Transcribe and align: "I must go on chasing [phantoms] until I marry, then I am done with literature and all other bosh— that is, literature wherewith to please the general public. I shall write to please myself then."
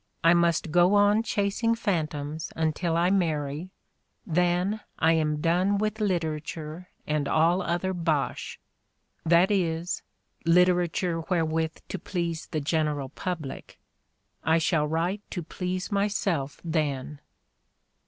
"I 0.23 0.33
must 0.33 0.71
go 0.71 0.95
on 0.95 1.21
chasing 1.21 1.75
[phantoms] 1.75 2.51
until 2.55 2.97
I 2.97 3.11
marry, 3.11 3.69
then 4.25 4.79
I 4.97 5.13
am 5.13 5.41
done 5.41 5.77
with 5.77 5.99
literature 6.01 6.89
and 7.05 7.27
all 7.27 7.61
other 7.61 7.93
bosh— 7.93 8.59
that 9.33 9.51
is, 9.51 10.01
literature 10.43 11.19
wherewith 11.29 11.77
to 11.87 11.99
please 11.99 12.47
the 12.47 12.61
general 12.61 13.09
public. 13.09 13.77
I 14.43 14.57
shall 14.57 14.87
write 14.87 15.21
to 15.29 15.43
please 15.43 15.91
myself 15.91 16.59
then." 16.63 17.19